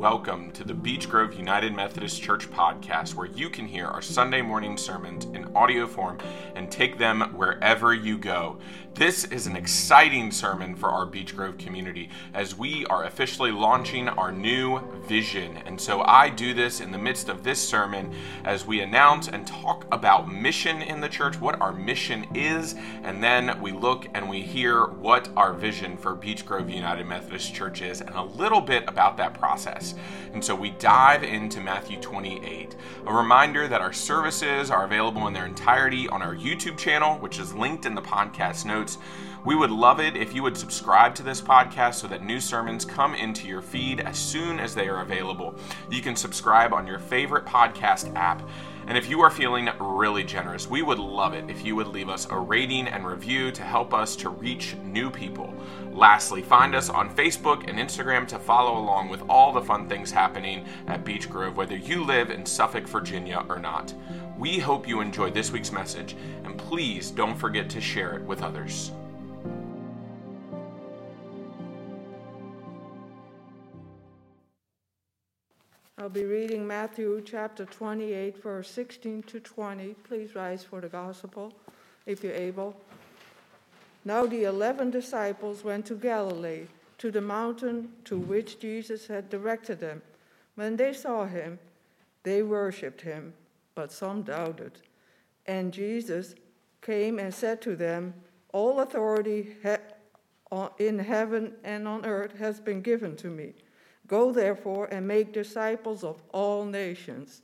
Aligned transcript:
welcome 0.00 0.50
to 0.52 0.64
the 0.64 0.72
Beech 0.72 1.10
Grove 1.10 1.34
United 1.34 1.74
Methodist 1.74 2.22
Church 2.22 2.50
podcast, 2.50 3.14
where 3.14 3.26
you 3.26 3.50
can 3.50 3.66
hear 3.66 3.84
our 3.84 4.00
Sunday 4.00 4.40
morning 4.40 4.78
sermons 4.78 5.26
in 5.26 5.54
audio 5.54 5.86
form 5.86 6.16
and 6.54 6.70
take 6.70 6.96
them 6.96 7.20
wherever 7.36 7.92
you 7.92 8.16
go. 8.16 8.58
This 8.94 9.24
is 9.26 9.46
an 9.46 9.56
exciting 9.56 10.32
sermon 10.32 10.74
for 10.74 10.88
our 10.90 11.06
Beech 11.06 11.36
Grove 11.36 11.58
community 11.58 12.10
as 12.34 12.56
we 12.56 12.84
are 12.86 13.04
officially 13.04 13.52
launching 13.52 14.08
our 14.08 14.32
new 14.32 14.80
vision. 15.06 15.58
And 15.58 15.80
so 15.80 16.00
I 16.02 16.28
do 16.28 16.54
this 16.54 16.80
in 16.80 16.90
the 16.90 16.98
midst 16.98 17.28
of 17.28 17.44
this 17.44 17.60
sermon 17.60 18.12
as 18.44 18.66
we 18.66 18.80
announce 18.80 19.28
and 19.28 19.46
talk 19.46 19.86
about 19.92 20.32
mission 20.32 20.82
in 20.82 21.00
the 21.00 21.08
church, 21.08 21.40
what 21.40 21.60
our 21.60 21.72
mission 21.72 22.26
is, 22.34 22.74
and 23.02 23.22
then 23.22 23.60
we 23.60 23.70
look 23.70 24.08
and 24.14 24.28
we 24.28 24.40
hear 24.42 24.86
what 24.86 25.28
our 25.36 25.52
vision 25.52 25.96
for 25.96 26.14
Beech 26.14 26.44
Grove 26.44 26.68
United 26.68 27.06
Methodist 27.06 27.54
Church 27.54 27.82
is 27.82 28.00
and 28.00 28.14
a 28.16 28.22
little 28.22 28.60
bit 28.60 28.84
about 28.88 29.16
that 29.18 29.34
process. 29.34 29.89
And 30.32 30.44
so 30.44 30.54
we 30.54 30.70
dive 30.70 31.22
into 31.22 31.60
Matthew 31.60 32.00
28. 32.00 32.76
A 33.06 33.12
reminder 33.12 33.68
that 33.68 33.80
our 33.80 33.92
services 33.92 34.70
are 34.70 34.84
available 34.84 35.26
in 35.26 35.32
their 35.32 35.46
entirety 35.46 36.08
on 36.08 36.22
our 36.22 36.34
YouTube 36.34 36.78
channel, 36.78 37.18
which 37.18 37.38
is 37.38 37.54
linked 37.54 37.86
in 37.86 37.94
the 37.94 38.02
podcast 38.02 38.64
notes. 38.64 38.98
We 39.44 39.56
would 39.56 39.70
love 39.70 40.00
it 40.00 40.16
if 40.16 40.34
you 40.34 40.42
would 40.42 40.56
subscribe 40.56 41.14
to 41.14 41.22
this 41.22 41.40
podcast 41.40 41.94
so 41.94 42.06
that 42.08 42.22
new 42.22 42.40
sermons 42.40 42.84
come 42.84 43.14
into 43.14 43.48
your 43.48 43.62
feed 43.62 44.00
as 44.00 44.18
soon 44.18 44.60
as 44.60 44.74
they 44.74 44.88
are 44.88 45.00
available. 45.00 45.54
You 45.90 46.02
can 46.02 46.14
subscribe 46.14 46.74
on 46.74 46.86
your 46.86 46.98
favorite 46.98 47.46
podcast 47.46 48.14
app. 48.14 48.42
And 48.86 48.98
if 48.98 49.08
you 49.08 49.20
are 49.20 49.30
feeling 49.30 49.68
really 49.78 50.24
generous, 50.24 50.68
we 50.68 50.82
would 50.82 50.98
love 50.98 51.34
it 51.34 51.48
if 51.48 51.64
you 51.64 51.76
would 51.76 51.88
leave 51.88 52.08
us 52.08 52.26
a 52.30 52.38
rating 52.38 52.88
and 52.88 53.06
review 53.06 53.52
to 53.52 53.62
help 53.62 53.94
us 53.94 54.16
to 54.16 54.30
reach 54.30 54.74
new 54.84 55.10
people. 55.10 55.54
Lastly, 55.92 56.42
find 56.42 56.74
us 56.74 56.88
on 56.88 57.14
Facebook 57.14 57.68
and 57.68 57.78
Instagram 57.78 58.26
to 58.28 58.38
follow 58.38 58.78
along 58.78 59.08
with 59.08 59.22
all 59.28 59.52
the 59.52 59.60
fun 59.60 59.88
things 59.88 60.10
happening 60.10 60.64
at 60.86 61.04
Beech 61.04 61.30
Grove, 61.30 61.56
whether 61.56 61.76
you 61.76 62.04
live 62.04 62.30
in 62.30 62.44
Suffolk, 62.44 62.88
Virginia 62.88 63.44
or 63.48 63.58
not. 63.58 63.94
We 64.38 64.58
hope 64.58 64.88
you 64.88 65.00
enjoyed 65.00 65.34
this 65.34 65.52
week's 65.52 65.72
message, 65.72 66.16
and 66.44 66.56
please 66.56 67.10
don't 67.10 67.36
forget 67.36 67.68
to 67.70 67.80
share 67.80 68.16
it 68.16 68.22
with 68.22 68.42
others. 68.42 68.92
I'll 76.00 76.08
be 76.08 76.24
reading 76.24 76.66
Matthew 76.66 77.22
chapter 77.26 77.66
28, 77.66 78.42
verse 78.42 78.70
16 78.70 79.22
to 79.24 79.38
20. 79.38 79.92
Please 80.02 80.34
rise 80.34 80.64
for 80.64 80.80
the 80.80 80.88
gospel 80.88 81.52
if 82.06 82.24
you're 82.24 82.32
able. 82.32 82.74
Now 84.06 84.24
the 84.24 84.44
eleven 84.44 84.90
disciples 84.90 85.62
went 85.62 85.84
to 85.86 85.94
Galilee, 85.94 86.68
to 86.96 87.10
the 87.10 87.20
mountain 87.20 87.92
to 88.06 88.16
which 88.16 88.58
Jesus 88.58 89.08
had 89.08 89.28
directed 89.28 89.78
them. 89.78 90.00
When 90.54 90.78
they 90.78 90.94
saw 90.94 91.26
him, 91.26 91.58
they 92.22 92.42
worshipped 92.42 93.02
him 93.02 93.34
but 93.74 93.92
some 93.92 94.22
doubted. 94.22 94.80
And 95.44 95.70
Jesus 95.70 96.34
came 96.80 97.18
and 97.18 97.34
said 97.34 97.60
to 97.60 97.76
them, 97.76 98.14
All 98.54 98.80
authority 98.80 99.54
uh, 100.50 100.68
in 100.78 100.98
heaven 100.98 101.52
and 101.62 101.86
on 101.86 102.06
earth 102.06 102.38
has 102.38 102.58
been 102.58 102.80
given 102.80 103.16
to 103.16 103.26
me. 103.26 103.52
Go 104.10 104.32
therefore 104.32 104.86
and 104.86 105.06
make 105.06 105.32
disciples 105.32 106.02
of 106.02 106.20
all 106.32 106.64
nations, 106.64 107.42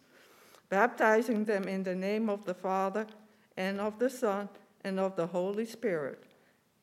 baptizing 0.69 1.45
them 1.45 1.69
in 1.69 1.85
the 1.85 1.95
name 1.95 2.29
of 2.29 2.45
the 2.45 2.55
Father 2.55 3.07
and 3.57 3.81
of 3.81 4.01
the 4.01 4.11
Son 4.11 4.49
and 4.83 4.99
of 4.99 5.15
the 5.15 5.29
Holy 5.29 5.65
Spirit, 5.65 6.25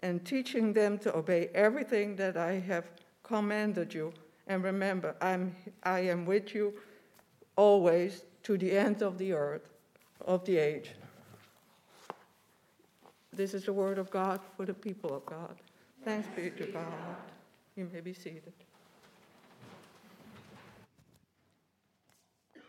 and 0.02 0.24
teaching 0.24 0.72
them 0.72 0.98
to 1.00 1.14
obey 1.14 1.50
everything 1.54 2.16
that 2.16 2.38
I 2.38 2.54
have 2.60 2.86
commanded 3.24 3.94
you. 3.94 4.14
And 4.48 4.64
remember, 4.64 5.18
I'm, 5.20 5.54
I 5.84 6.00
am 6.00 6.26
with 6.26 6.56
you 6.56 6.76
always 7.58 8.24
to 8.44 8.58
the 8.58 8.72
end 8.72 9.02
of 9.02 9.18
the 9.18 9.34
earth, 9.34 9.70
of 10.22 10.46
the 10.46 10.60
age. 10.60 10.92
This 13.34 13.54
is 13.54 13.66
the 13.66 13.74
word 13.74 13.98
of 13.98 14.10
God 14.10 14.40
for 14.56 14.66
the 14.66 14.74
people 14.74 15.14
of 15.14 15.26
God. 15.26 15.58
Thanks 16.06 16.30
be 16.38 16.52
to 16.52 16.72
God. 16.72 17.18
You 17.76 17.90
may 17.92 18.00
be 18.00 18.14
seated. 18.14 18.54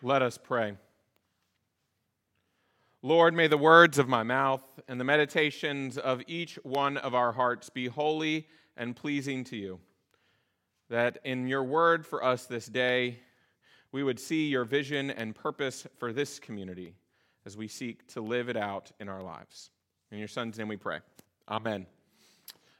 Let 0.04 0.20
us 0.20 0.36
pray. 0.36 0.74
Lord, 3.00 3.32
may 3.32 3.46
the 3.46 3.56
words 3.56 3.96
of 3.96 4.06
my 4.06 4.22
mouth 4.22 4.62
and 4.86 5.00
the 5.00 5.04
meditations 5.04 5.96
of 5.96 6.20
each 6.26 6.56
one 6.56 6.98
of 6.98 7.14
our 7.14 7.32
hearts 7.32 7.70
be 7.70 7.86
holy 7.86 8.46
and 8.76 8.94
pleasing 8.94 9.44
to 9.44 9.56
you. 9.56 9.80
That 10.90 11.20
in 11.24 11.48
your 11.48 11.64
word 11.64 12.06
for 12.06 12.22
us 12.22 12.44
this 12.44 12.66
day, 12.66 13.20
we 13.92 14.02
would 14.02 14.20
see 14.20 14.48
your 14.48 14.66
vision 14.66 15.10
and 15.10 15.34
purpose 15.34 15.86
for 15.96 16.12
this 16.12 16.38
community 16.38 16.96
as 17.46 17.56
we 17.56 17.66
seek 17.66 18.06
to 18.08 18.20
live 18.20 18.50
it 18.50 18.58
out 18.58 18.92
in 19.00 19.08
our 19.08 19.22
lives. 19.22 19.70
In 20.12 20.18
your 20.18 20.28
son's 20.28 20.58
name 20.58 20.68
we 20.68 20.76
pray. 20.76 20.98
Amen 21.48 21.86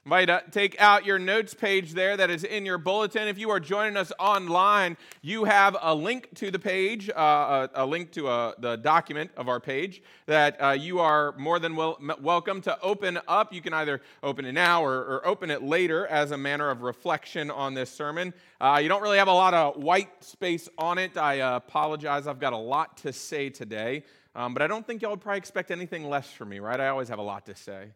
invite 0.06 0.28
to 0.28 0.42
take 0.50 0.78
out 0.78 1.06
your 1.06 1.19
notes 1.19 1.54
page 1.54 1.94
there 1.94 2.15
that 2.15 2.28
is 2.28 2.44
in 2.44 2.66
your 2.66 2.76
bulletin. 2.76 3.26
If 3.26 3.38
you 3.38 3.48
are 3.48 3.59
joining 3.59 3.97
us 3.97 4.12
online, 4.19 4.98
you 5.22 5.44
have 5.44 5.78
a 5.81 5.94
link 5.94 6.28
to 6.34 6.50
the 6.50 6.59
page, 6.59 7.09
uh, 7.09 7.69
a, 7.75 7.84
a, 7.84 7.87
link 7.87 8.12
to 8.12 8.28
uh, 8.28 8.53
the 8.59 8.76
document 8.76 9.31
of 9.34 9.48
our 9.48 9.60
page 9.60 10.03
that 10.26 10.62
uh, 10.62 10.72
you 10.72 11.00
are 11.00 11.32
more 11.38 11.59
than 11.59 11.75
wel- 11.75 11.98
welcome 12.20 12.60
to 12.62 12.78
open 12.82 13.19
up. 13.26 13.54
You 13.54 13.62
can 13.62 13.72
either 13.72 14.03
open 14.22 14.44
it 14.44 14.53
now 14.53 14.84
or, 14.84 14.92
or, 14.92 15.26
open 15.26 15.50
it 15.50 15.62
later 15.62 16.06
as 16.09 16.32
a 16.32 16.36
manner 16.36 16.69
of 16.69 16.82
reflection 16.82 17.50
on 17.50 17.72
this 17.72 17.88
sermon. 17.88 18.34
Uh, 18.60 18.81
you 18.82 18.91
don't 18.91 19.00
really 19.00 19.16
have 19.16 19.28
a 19.28 19.32
lot 19.32 19.54
of 19.54 19.82
white 19.82 20.22
space 20.22 20.69
on 20.76 20.98
it. 20.98 21.16
I 21.16 21.41
uh, 21.41 21.56
apologize. 21.56 22.26
I've 22.26 22.41
got 22.41 22.53
a 22.53 22.59
lot 22.59 22.98
to 22.98 23.12
say 23.15 23.48
today. 23.48 24.04
Um, 24.34 24.53
but 24.53 24.62
I 24.62 24.66
don't 24.66 24.86
think 24.86 25.00
y'all 25.00 25.12
would 25.12 25.22
probably 25.22 25.38
expect 25.38 25.71
anything 25.71 26.10
less 26.10 26.31
from 26.31 26.50
me, 26.50 26.59
right? 26.59 26.78
I 26.78 26.88
always 26.88 27.09
have 27.09 27.21
a 27.21 27.22
lot 27.22 27.47
to 27.47 27.54
say. 27.54 27.86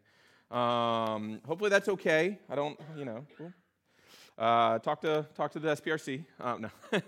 Um, 0.51 1.41
hopefully 1.45 1.69
that's 1.69 1.89
okay. 1.89 2.39
I 2.49 2.55
don't, 2.55 2.79
you 2.97 3.05
know. 3.05 3.25
Uh, 4.37 4.79
talk 4.79 5.01
to 5.01 5.25
talk 5.35 5.51
to 5.51 5.59
the 5.59 5.75
SPRC. 5.75 6.23
Uh, 6.39 6.57
no. 6.57 6.69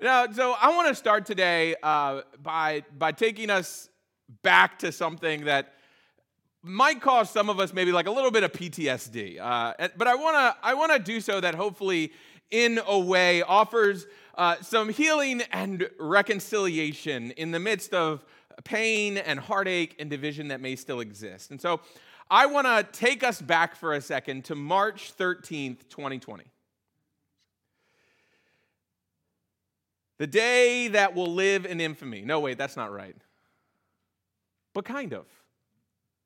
now, 0.00 0.30
so 0.30 0.54
I 0.60 0.68
want 0.76 0.88
to 0.88 0.94
start 0.94 1.26
today 1.26 1.74
uh, 1.82 2.20
by 2.42 2.84
by 2.96 3.12
taking 3.12 3.50
us 3.50 3.88
back 4.42 4.78
to 4.80 4.92
something 4.92 5.46
that 5.46 5.74
might 6.62 7.00
cause 7.00 7.28
some 7.28 7.50
of 7.50 7.60
us 7.60 7.72
maybe 7.72 7.92
like 7.92 8.06
a 8.06 8.10
little 8.10 8.30
bit 8.30 8.42
of 8.42 8.52
PTSD. 8.52 9.40
Uh, 9.40 9.88
but 9.96 10.06
I 10.06 10.14
want 10.14 10.36
to 10.36 10.56
I 10.62 10.74
want 10.74 10.92
to 10.92 10.98
do 10.98 11.20
so 11.20 11.40
that 11.40 11.54
hopefully 11.54 12.12
in 12.50 12.80
a 12.86 12.98
way 12.98 13.42
offers 13.42 14.06
uh, 14.36 14.56
some 14.60 14.88
healing 14.88 15.42
and 15.52 15.88
reconciliation 15.98 17.32
in 17.32 17.50
the 17.50 17.58
midst 17.58 17.92
of 17.92 18.24
pain 18.64 19.18
and 19.18 19.40
heartache 19.40 19.96
and 19.98 20.08
division 20.08 20.48
that 20.48 20.60
may 20.60 20.76
still 20.76 21.00
exist. 21.00 21.50
And 21.50 21.60
so 21.60 21.80
I 22.30 22.46
want 22.46 22.66
to 22.66 22.98
take 22.98 23.22
us 23.22 23.40
back 23.40 23.76
for 23.76 23.92
a 23.92 24.00
second 24.00 24.44
to 24.46 24.54
March 24.54 25.16
13th, 25.16 25.88
2020. 25.88 26.44
The 30.18 30.26
day 30.26 30.88
that 30.88 31.14
will 31.14 31.32
live 31.32 31.66
in 31.66 31.80
infamy. 31.80 32.22
No, 32.22 32.40
wait, 32.40 32.56
that's 32.56 32.76
not 32.76 32.92
right. 32.92 33.16
But 34.72 34.84
kind 34.84 35.12
of. 35.12 35.26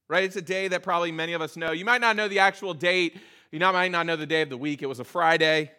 Right? 0.08 0.24
It's 0.24 0.36
a 0.36 0.42
day 0.42 0.68
that 0.68 0.82
probably 0.82 1.12
many 1.12 1.32
of 1.32 1.42
us 1.42 1.56
know. 1.56 1.72
You 1.72 1.84
might 1.84 2.00
not 2.00 2.16
know 2.16 2.28
the 2.28 2.38
actual 2.38 2.74
date. 2.74 3.18
You 3.50 3.60
might 3.60 3.90
not 3.90 4.06
know 4.06 4.16
the 4.16 4.26
day 4.26 4.42
of 4.42 4.50
the 4.50 4.56
week. 4.56 4.82
It 4.82 4.86
was 4.86 5.00
a 5.00 5.04
Friday. 5.04 5.70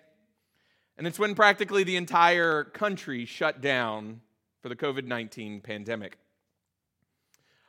And 0.97 1.07
it's 1.07 1.17
when 1.17 1.33
practically 1.33 1.83
the 1.83 1.95
entire 1.95 2.65
country 2.65 3.25
shut 3.25 3.61
down 3.61 4.21
for 4.61 4.69
the 4.69 4.75
COVID 4.75 5.05
19 5.05 5.61
pandemic. 5.61 6.17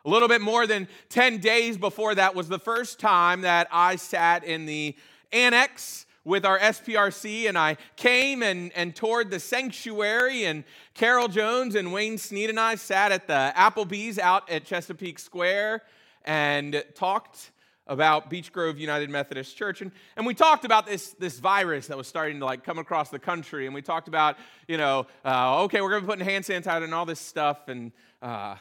A 0.04 0.08
little 0.08 0.28
bit 0.28 0.40
more 0.40 0.66
than 0.66 0.88
10 1.10 1.38
days 1.38 1.76
before 1.76 2.14
that 2.14 2.34
was 2.34 2.48
the 2.48 2.58
first 2.58 2.98
time 2.98 3.42
that 3.42 3.68
I 3.70 3.96
sat 3.96 4.44
in 4.44 4.64
the 4.64 4.96
annex 5.30 6.06
with 6.24 6.44
our 6.44 6.58
SPRC 6.58 7.48
and 7.48 7.58
I 7.58 7.76
came 7.96 8.42
and, 8.42 8.72
and 8.74 8.94
toured 8.94 9.30
the 9.30 9.40
sanctuary 9.40 10.44
and 10.44 10.64
Carol 10.94 11.28
Jones 11.28 11.74
and 11.74 11.92
Wayne 11.92 12.16
Sneed 12.16 12.48
and 12.48 12.58
I 12.58 12.76
sat 12.76 13.12
at 13.12 13.26
the 13.26 13.52
Applebee's 13.56 14.18
out 14.18 14.48
at 14.50 14.64
Chesapeake 14.64 15.18
Square 15.18 15.82
and 16.24 16.82
talked 16.94 17.50
about 17.86 18.30
Beech 18.30 18.52
Grove 18.52 18.78
United 18.78 19.10
Methodist 19.10 19.56
Church. 19.56 19.82
And, 19.82 19.90
and 20.16 20.24
we 20.24 20.32
talked 20.32 20.64
about 20.64 20.86
this, 20.86 21.10
this 21.18 21.40
virus 21.40 21.88
that 21.88 21.96
was 21.96 22.06
starting 22.06 22.38
to 22.38 22.44
like 22.44 22.64
come 22.64 22.78
across 22.78 23.10
the 23.10 23.18
country. 23.18 23.66
And 23.66 23.74
we 23.74 23.82
talked 23.82 24.06
about, 24.06 24.36
you 24.68 24.76
know, 24.76 25.06
uh, 25.24 25.64
okay, 25.64 25.80
we're 25.80 25.90
going 25.90 26.02
to 26.02 26.06
be 26.06 26.10
putting 26.10 26.24
hand 26.24 26.44
sanitizer 26.44 26.84
and 26.84 26.94
all 26.94 27.04
this 27.04 27.20
stuff. 27.20 27.68
And 27.68 27.92
uh, 28.22 28.56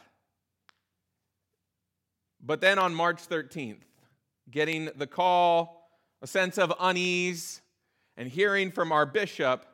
but 2.41 2.62
then 2.62 2.80
on 2.80 2.94
March 2.94 3.27
13th, 3.27 3.81
getting 4.50 4.89
the 4.95 5.07
call, 5.07 5.89
a 6.21 6.27
sense 6.27 6.57
of 6.57 6.74
unease, 6.80 7.62
and 8.18 8.30
hearing 8.30 8.71
from 8.71 8.91
our 8.91 9.06
bishop 9.06 9.65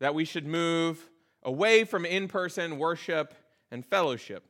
that 0.00 0.14
we 0.14 0.24
should 0.24 0.46
move 0.46 1.08
away 1.42 1.84
from 1.84 2.04
in 2.04 2.28
person 2.28 2.78
worship 2.78 3.34
and 3.70 3.84
fellowship. 3.84 4.44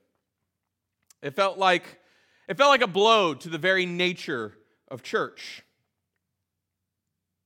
It 1.23 1.35
felt 1.35 1.59
like 1.59 2.01
it 2.49 2.57
felt 2.57 2.71
like 2.71 2.83
a 2.83 2.87
blow 2.87 3.35
to 3.35 3.49
the 3.49 3.59
very 3.59 3.85
nature 3.85 4.55
of 4.89 5.03
church, 5.03 5.63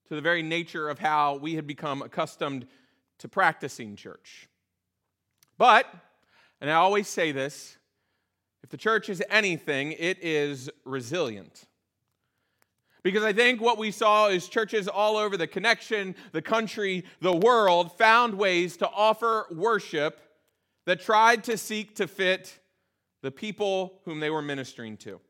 to 0.09 0.15
the 0.15 0.21
very 0.21 0.43
nature 0.43 0.89
of 0.89 1.01
how 1.01 1.37
we 1.37 1.57
had 1.57 1.67
become 1.67 2.03
accustomed 2.03 2.67
to 3.19 3.29
practicing 3.29 3.97
church. 3.97 4.49
But, 5.59 5.93
and 6.61 6.71
I 6.71 6.75
always 6.75 7.09
say 7.09 7.33
this, 7.33 7.77
if 8.63 8.71
the 8.71 8.77
church 8.77 9.09
is 9.09 9.23
anything, 9.29 9.93
it 9.93 10.19
is 10.23 10.71
resilient. 10.85 11.67
Because 13.03 13.25
I 13.25 13.33
think 13.33 13.61
what 13.61 13.79
we 13.79 13.91
saw 13.91 14.29
is 14.29 14.49
churches 14.49 14.87
all 14.87 15.17
over 15.17 15.37
the 15.37 15.49
connection, 15.49 16.15
the 16.31 16.43
country, 16.43 17.05
the 17.21 17.35
world 17.35 17.97
found 17.99 18.35
ways 18.35 18.77
to 18.77 18.89
offer 18.89 19.47
worship 19.51 20.21
that 20.87 21.01
tried 21.01 21.45
to 21.45 21.59
seek 21.59 21.97
to 21.97 22.07
fit 22.07 22.61
the 23.23 23.31
people 23.31 24.01
whom 24.05 24.21
they 24.21 24.31
were 24.31 24.43
ministering 24.43 24.97
to. 24.99 25.21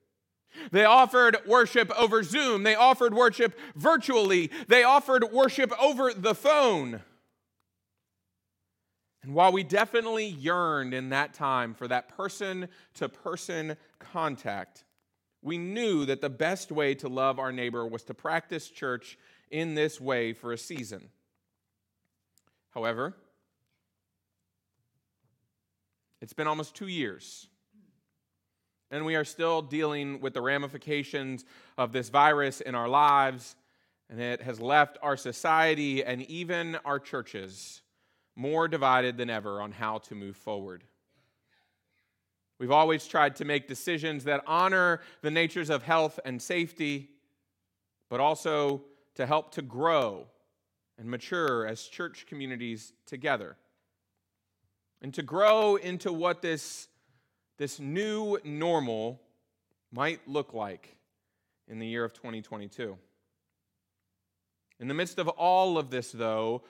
They 0.70 0.84
offered 0.84 1.38
worship 1.46 1.90
over 1.98 2.22
Zoom. 2.22 2.62
They 2.62 2.74
offered 2.74 3.14
worship 3.14 3.58
virtually. 3.74 4.50
They 4.68 4.82
offered 4.82 5.24
worship 5.32 5.72
over 5.80 6.12
the 6.12 6.34
phone. 6.34 7.00
And 9.22 9.34
while 9.34 9.52
we 9.52 9.62
definitely 9.62 10.26
yearned 10.26 10.94
in 10.94 11.10
that 11.10 11.32
time 11.32 11.74
for 11.74 11.86
that 11.88 12.16
person 12.16 12.68
to 12.94 13.08
person 13.08 13.76
contact, 14.00 14.84
we 15.42 15.58
knew 15.58 16.04
that 16.06 16.20
the 16.20 16.30
best 16.30 16.72
way 16.72 16.94
to 16.96 17.08
love 17.08 17.38
our 17.38 17.52
neighbor 17.52 17.86
was 17.86 18.02
to 18.04 18.14
practice 18.14 18.68
church 18.68 19.18
in 19.50 19.74
this 19.74 20.00
way 20.00 20.32
for 20.32 20.52
a 20.52 20.58
season. 20.58 21.08
However, 22.70 23.14
it's 26.20 26.32
been 26.32 26.46
almost 26.46 26.74
two 26.74 26.86
years, 26.86 27.46
and 28.90 29.04
we 29.04 29.14
are 29.14 29.24
still 29.24 29.62
dealing 29.62 30.20
with 30.20 30.34
the 30.34 30.40
ramifications 30.40 31.44
of 31.76 31.92
this 31.92 32.08
virus 32.08 32.60
in 32.60 32.74
our 32.74 32.88
lives, 32.88 33.56
and 34.08 34.20
it 34.20 34.42
has 34.42 34.60
left 34.60 34.98
our 35.02 35.16
society 35.16 36.02
and 36.02 36.22
even 36.22 36.76
our 36.84 36.98
churches 36.98 37.81
more 38.36 38.68
divided 38.68 39.16
than 39.16 39.30
ever 39.30 39.60
on 39.60 39.72
how 39.72 39.98
to 39.98 40.14
move 40.14 40.36
forward. 40.36 40.84
We've 42.58 42.70
always 42.70 43.06
tried 43.06 43.36
to 43.36 43.44
make 43.44 43.66
decisions 43.66 44.24
that 44.24 44.42
honor 44.46 45.00
the 45.20 45.30
natures 45.30 45.68
of 45.68 45.82
health 45.82 46.20
and 46.24 46.40
safety, 46.40 47.10
but 48.08 48.20
also 48.20 48.82
to 49.16 49.26
help 49.26 49.50
to 49.52 49.62
grow 49.62 50.26
and 50.98 51.10
mature 51.10 51.66
as 51.66 51.82
church 51.82 52.26
communities 52.26 52.92
together. 53.06 53.56
And 55.00 55.12
to 55.14 55.22
grow 55.22 55.76
into 55.76 56.12
what 56.12 56.42
this, 56.42 56.86
this 57.58 57.80
new 57.80 58.38
normal 58.44 59.20
might 59.92 60.20
look 60.28 60.54
like 60.54 60.96
in 61.66 61.80
the 61.80 61.86
year 61.86 62.04
of 62.04 62.12
2022. 62.12 62.96
In 64.78 64.88
the 64.88 64.94
midst 64.94 65.18
of 65.18 65.28
all 65.28 65.78
of 65.78 65.90
this, 65.90 66.12
though, 66.12 66.62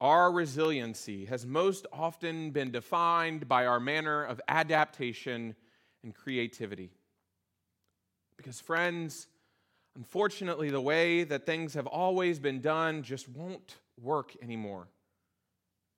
our 0.00 0.30
resiliency 0.30 1.24
has 1.26 1.44
most 1.44 1.86
often 1.92 2.50
been 2.50 2.70
defined 2.70 3.48
by 3.48 3.66
our 3.66 3.80
manner 3.80 4.24
of 4.24 4.40
adaptation 4.48 5.56
and 6.04 6.14
creativity. 6.14 6.90
Because, 8.36 8.60
friends, 8.60 9.26
unfortunately, 9.96 10.70
the 10.70 10.80
way 10.80 11.24
that 11.24 11.46
things 11.46 11.74
have 11.74 11.88
always 11.88 12.38
been 12.38 12.60
done 12.60 13.02
just 13.02 13.28
won't 13.28 13.76
work 14.00 14.36
anymore. 14.40 14.86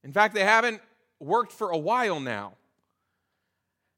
In 0.03 0.13
fact, 0.13 0.35
they 0.35 0.45
haven't 0.45 0.81
worked 1.19 1.53
for 1.53 1.71
a 1.71 1.79
while 1.79 2.21
now. 2.21 2.55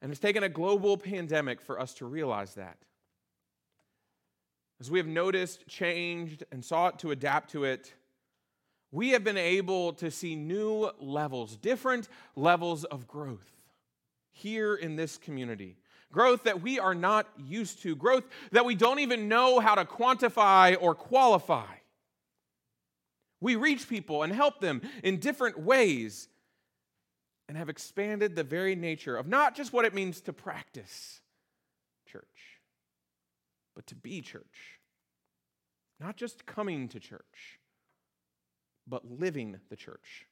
And 0.00 0.10
it's 0.10 0.20
taken 0.20 0.42
a 0.42 0.48
global 0.48 0.96
pandemic 0.96 1.60
for 1.60 1.78
us 1.78 1.94
to 1.94 2.06
realize 2.06 2.54
that. 2.54 2.76
As 4.80 4.90
we 4.90 4.98
have 4.98 5.06
noticed, 5.06 5.68
changed, 5.68 6.42
and 6.50 6.64
sought 6.64 6.98
to 6.98 7.12
adapt 7.12 7.52
to 7.52 7.62
it, 7.62 7.94
we 8.92 9.10
have 9.10 9.24
been 9.24 9.38
able 9.38 9.94
to 9.94 10.10
see 10.10 10.36
new 10.36 10.90
levels, 11.00 11.56
different 11.56 12.08
levels 12.36 12.84
of 12.84 13.08
growth 13.08 13.50
here 14.30 14.74
in 14.74 14.96
this 14.96 15.16
community. 15.16 15.78
Growth 16.12 16.44
that 16.44 16.60
we 16.60 16.78
are 16.78 16.94
not 16.94 17.26
used 17.38 17.82
to, 17.82 17.96
growth 17.96 18.24
that 18.52 18.66
we 18.66 18.74
don't 18.74 18.98
even 18.98 19.28
know 19.28 19.60
how 19.60 19.74
to 19.74 19.86
quantify 19.86 20.76
or 20.78 20.94
qualify. 20.94 21.74
We 23.40 23.56
reach 23.56 23.88
people 23.88 24.22
and 24.22 24.32
help 24.32 24.60
them 24.60 24.82
in 25.02 25.16
different 25.16 25.58
ways 25.58 26.28
and 27.48 27.56
have 27.56 27.70
expanded 27.70 28.36
the 28.36 28.44
very 28.44 28.76
nature 28.76 29.16
of 29.16 29.26
not 29.26 29.56
just 29.56 29.72
what 29.72 29.86
it 29.86 29.94
means 29.94 30.20
to 30.22 30.34
practice 30.34 31.22
church, 32.06 32.60
but 33.74 33.86
to 33.86 33.94
be 33.94 34.20
church. 34.20 34.78
Not 35.98 36.16
just 36.16 36.44
coming 36.44 36.88
to 36.88 37.00
church 37.00 37.58
but 38.86 39.04
living 39.04 39.58
the 39.68 39.76
church. 39.76 40.26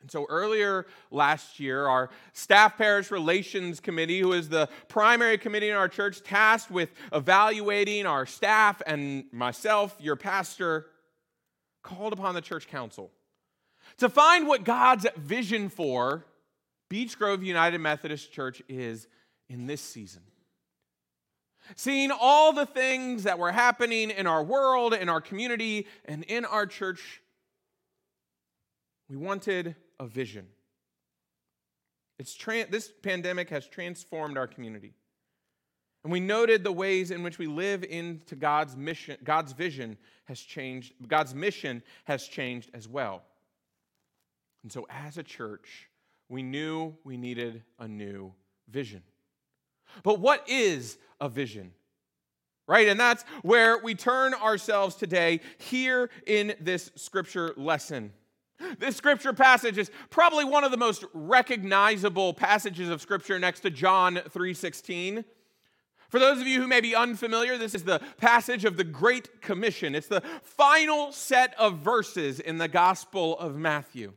And 0.00 0.10
so 0.10 0.26
earlier 0.28 0.86
last 1.10 1.60
year, 1.60 1.86
our 1.86 2.10
staff 2.32 2.78
parish 2.78 3.10
relations 3.10 3.80
committee, 3.80 4.20
who 4.20 4.32
is 4.32 4.48
the 4.48 4.68
primary 4.88 5.36
committee 5.36 5.68
in 5.68 5.76
our 5.76 5.88
church 5.88 6.22
tasked 6.22 6.70
with 6.70 6.90
evaluating 7.12 8.06
our 8.06 8.24
staff 8.24 8.80
and 8.86 9.24
myself, 9.30 9.94
your 10.00 10.16
pastor, 10.16 10.86
called 11.82 12.12
upon 12.12 12.34
the 12.34 12.40
church 12.40 12.66
council 12.68 13.10
to 13.98 14.08
find 14.08 14.46
what 14.46 14.64
God's 14.64 15.06
vision 15.16 15.68
for 15.68 16.24
Beech 16.88 17.18
Grove 17.18 17.42
United 17.42 17.78
Methodist 17.78 18.32
Church 18.32 18.62
is 18.68 19.06
in 19.48 19.66
this 19.66 19.80
season. 19.80 20.22
Seeing 21.76 22.10
all 22.10 22.52
the 22.52 22.66
things 22.66 23.24
that 23.24 23.38
were 23.38 23.52
happening 23.52 24.10
in 24.10 24.26
our 24.26 24.42
world, 24.42 24.94
in 24.94 25.08
our 25.08 25.20
community, 25.20 25.86
and 26.04 26.24
in 26.24 26.44
our 26.44 26.66
church, 26.66 27.20
we 29.08 29.16
wanted 29.16 29.76
a 29.98 30.06
vision. 30.06 30.46
It's 32.18 32.34
tra- 32.34 32.70
this 32.70 32.92
pandemic 33.02 33.50
has 33.50 33.66
transformed 33.66 34.36
our 34.36 34.46
community. 34.46 34.94
And 36.02 36.12
we 36.12 36.20
noted 36.20 36.64
the 36.64 36.72
ways 36.72 37.10
in 37.10 37.22
which 37.22 37.38
we 37.38 37.46
live 37.46 37.84
into 37.84 38.34
God's 38.34 38.76
mission, 38.76 39.16
God's 39.22 39.52
vision 39.52 39.98
has 40.24 40.40
changed, 40.40 40.94
God's 41.06 41.34
mission 41.34 41.82
has 42.04 42.26
changed 42.26 42.70
as 42.72 42.88
well. 42.88 43.22
And 44.62 44.72
so, 44.72 44.86
as 44.88 45.18
a 45.18 45.22
church, 45.22 45.88
we 46.28 46.42
knew 46.42 46.94
we 47.04 47.16
needed 47.16 47.62
a 47.78 47.88
new 47.88 48.32
vision. 48.68 49.02
But 50.02 50.20
what 50.20 50.48
is 50.48 50.98
a 51.20 51.28
vision? 51.28 51.72
Right? 52.66 52.88
And 52.88 53.00
that's 53.00 53.24
where 53.42 53.78
we 53.78 53.94
turn 53.94 54.32
ourselves 54.34 54.94
today 54.94 55.40
here 55.58 56.10
in 56.26 56.54
this 56.60 56.90
scripture 56.94 57.52
lesson. 57.56 58.12
This 58.78 58.96
scripture 58.96 59.32
passage 59.32 59.78
is 59.78 59.90
probably 60.10 60.44
one 60.44 60.64
of 60.64 60.70
the 60.70 60.76
most 60.76 61.04
recognizable 61.14 62.34
passages 62.34 62.88
of 62.88 63.00
scripture 63.00 63.38
next 63.38 63.60
to 63.60 63.70
John 63.70 64.16
3:16. 64.28 65.24
For 66.10 66.18
those 66.18 66.40
of 66.40 66.46
you 66.46 66.60
who 66.60 66.66
may 66.66 66.80
be 66.80 66.94
unfamiliar, 66.94 67.56
this 67.56 67.74
is 67.74 67.84
the 67.84 68.00
passage 68.18 68.64
of 68.64 68.76
the 68.76 68.84
Great 68.84 69.40
Commission. 69.40 69.94
It's 69.94 70.08
the 70.08 70.22
final 70.42 71.12
set 71.12 71.54
of 71.58 71.78
verses 71.78 72.40
in 72.40 72.58
the 72.58 72.68
Gospel 72.68 73.38
of 73.38 73.56
Matthew. 73.56 74.12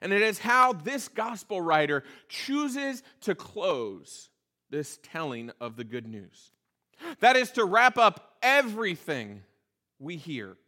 And 0.00 0.12
it 0.12 0.22
is 0.22 0.40
how 0.40 0.72
this 0.72 1.08
gospel 1.08 1.60
writer 1.60 2.02
chooses 2.28 3.02
to 3.20 3.34
close 3.34 4.30
this 4.76 4.98
telling 5.02 5.50
of 5.58 5.76
the 5.76 5.84
good 5.84 6.06
news. 6.06 6.52
That 7.20 7.34
is 7.34 7.50
to 7.52 7.64
wrap 7.64 7.96
up 7.96 8.36
everything 8.42 9.42
we 9.98 10.18
hear 10.18 10.58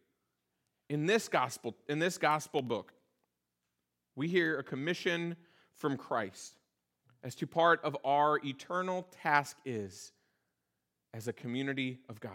in 0.88 1.04
this 1.04 1.28
gospel 1.28 1.74
in 1.90 1.98
this 1.98 2.16
gospel 2.16 2.62
book. 2.62 2.94
We 4.16 4.26
hear 4.26 4.58
a 4.58 4.62
commission 4.62 5.36
from 5.76 5.98
Christ 5.98 6.54
as 7.22 7.34
to 7.34 7.46
part 7.46 7.84
of 7.84 7.98
our 8.02 8.40
eternal 8.42 9.06
task 9.22 9.58
is 9.66 10.12
as 11.12 11.28
a 11.28 11.32
community 11.34 11.98
of 12.08 12.18
God. 12.18 12.32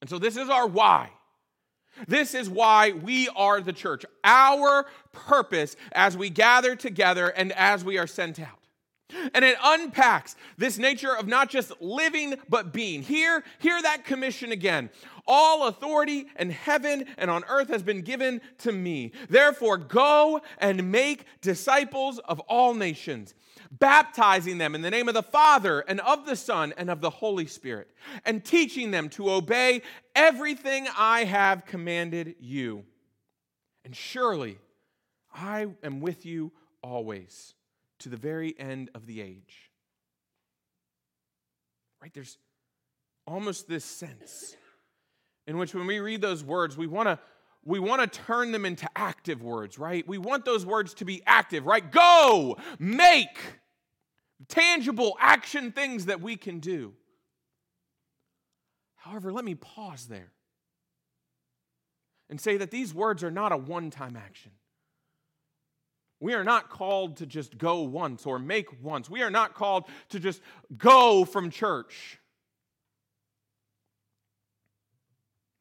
And 0.00 0.10
so 0.10 0.18
this 0.18 0.36
is 0.36 0.48
our 0.48 0.66
why. 0.66 1.10
This 2.08 2.34
is 2.34 2.50
why 2.50 2.90
we 2.90 3.28
are 3.36 3.60
the 3.60 3.72
church. 3.72 4.04
Our 4.24 4.86
purpose 5.12 5.76
as 5.92 6.16
we 6.16 6.28
gather 6.28 6.74
together 6.74 7.28
and 7.28 7.52
as 7.52 7.84
we 7.84 7.98
are 7.98 8.08
sent 8.08 8.40
out. 8.40 8.59
And 9.34 9.44
it 9.44 9.56
unpacks 9.62 10.36
this 10.56 10.78
nature 10.78 11.14
of 11.14 11.26
not 11.26 11.50
just 11.50 11.72
living, 11.80 12.34
but 12.48 12.72
being. 12.72 13.02
Hear, 13.02 13.44
hear 13.58 13.80
that 13.82 14.04
commission 14.04 14.52
again. 14.52 14.90
All 15.26 15.68
authority 15.68 16.26
in 16.38 16.50
heaven 16.50 17.04
and 17.16 17.30
on 17.30 17.44
earth 17.48 17.68
has 17.68 17.82
been 17.82 18.02
given 18.02 18.40
to 18.58 18.72
me. 18.72 19.12
Therefore, 19.28 19.76
go 19.76 20.40
and 20.58 20.90
make 20.90 21.24
disciples 21.40 22.18
of 22.20 22.40
all 22.40 22.74
nations, 22.74 23.34
baptizing 23.70 24.58
them 24.58 24.74
in 24.74 24.82
the 24.82 24.90
name 24.90 25.08
of 25.08 25.14
the 25.14 25.22
Father 25.22 25.80
and 25.80 26.00
of 26.00 26.26
the 26.26 26.36
Son 26.36 26.74
and 26.76 26.90
of 26.90 27.00
the 27.00 27.10
Holy 27.10 27.46
Spirit, 27.46 27.88
and 28.24 28.44
teaching 28.44 28.90
them 28.90 29.08
to 29.10 29.30
obey 29.30 29.82
everything 30.14 30.88
I 30.96 31.24
have 31.24 31.64
commanded 31.66 32.34
you. 32.40 32.84
And 33.84 33.94
surely 33.94 34.58
I 35.32 35.68
am 35.82 36.00
with 36.00 36.26
you 36.26 36.52
always 36.82 37.54
to 38.00 38.08
the 38.08 38.16
very 38.16 38.54
end 38.58 38.90
of 38.94 39.06
the 39.06 39.20
age. 39.20 39.70
Right? 42.02 42.12
There's 42.12 42.38
almost 43.26 43.68
this 43.68 43.84
sense 43.84 44.56
in 45.46 45.58
which 45.58 45.74
when 45.74 45.86
we 45.86 46.00
read 46.00 46.20
those 46.20 46.44
words, 46.44 46.76
we 46.76 46.86
want 46.86 47.08
to 47.08 47.18
we 47.64 47.78
want 47.78 48.00
to 48.00 48.20
turn 48.20 48.52
them 48.52 48.64
into 48.64 48.88
active 48.96 49.42
words, 49.42 49.78
right? 49.78 50.06
We 50.08 50.16
want 50.16 50.46
those 50.46 50.64
words 50.64 50.94
to 50.94 51.04
be 51.04 51.22
active, 51.26 51.66
right? 51.66 51.90
Go, 51.90 52.56
make 52.78 53.38
tangible 54.48 55.16
action 55.20 55.70
things 55.70 56.06
that 56.06 56.22
we 56.22 56.36
can 56.36 56.60
do. 56.60 56.94
However, 58.96 59.30
let 59.30 59.44
me 59.44 59.54
pause 59.54 60.06
there 60.06 60.32
and 62.30 62.40
say 62.40 62.56
that 62.56 62.70
these 62.70 62.94
words 62.94 63.22
are 63.22 63.30
not 63.30 63.52
a 63.52 63.56
one 63.56 63.90
time 63.90 64.16
action. 64.16 64.52
We 66.20 66.34
are 66.34 66.44
not 66.44 66.68
called 66.68 67.16
to 67.16 67.26
just 67.26 67.56
go 67.56 67.80
once 67.80 68.26
or 68.26 68.38
make 68.38 68.82
once. 68.82 69.08
We 69.08 69.22
are 69.22 69.30
not 69.30 69.54
called 69.54 69.84
to 70.10 70.20
just 70.20 70.42
go 70.76 71.24
from 71.24 71.50
church. 71.50 72.18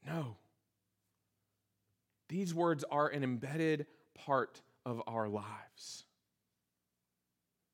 No. 0.05 0.35
These 2.27 2.53
words 2.53 2.83
are 2.91 3.07
an 3.07 3.23
embedded 3.23 3.87
part 4.13 4.61
of 4.85 5.01
our 5.07 5.29
lives. 5.29 6.03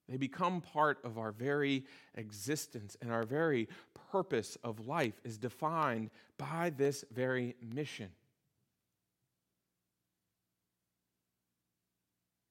They 0.08 0.18
become 0.18 0.62
part 0.62 1.00
of 1.04 1.18
our 1.18 1.32
very 1.32 1.86
existence, 2.14 2.96
and 3.02 3.12
our 3.12 3.24
very 3.24 3.68
purpose 4.12 4.58
of 4.64 4.86
life 4.86 5.20
is 5.24 5.40
defined 5.40 6.12
by 6.38 6.70
this 6.70 7.04
very 7.12 7.56
mission. 7.60 8.10